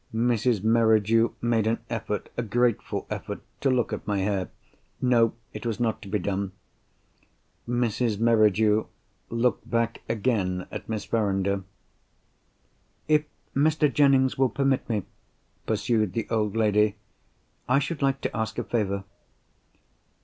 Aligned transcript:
Mrs. 0.11 0.63
Merridew 0.63 1.33
made 1.43 1.67
an 1.67 1.77
effort—a 1.87 2.41
grateful 2.41 3.05
effort—to 3.11 3.69
look 3.69 3.93
at 3.93 4.07
my 4.07 4.17
hair. 4.17 4.49
No! 4.99 5.35
it 5.53 5.63
was 5.63 5.79
not 5.79 6.01
to 6.01 6.07
be 6.07 6.17
done. 6.17 6.53
Mrs. 7.69 8.19
Merridew 8.19 8.85
looked 9.29 9.69
back 9.69 10.01
again 10.09 10.65
at 10.71 10.89
Miss 10.89 11.05
Verinder. 11.05 11.61
"If 13.07 13.25
Mr. 13.55 13.93
Jennings 13.93 14.39
will 14.39 14.49
permit 14.49 14.89
me," 14.89 15.03
pursued 15.67 16.13
the 16.13 16.27
old 16.31 16.55
lady, 16.57 16.95
"I 17.69 17.77
should 17.77 18.01
like 18.01 18.21
to 18.21 18.35
ask 18.35 18.57
a 18.57 18.63
favour. 18.63 19.03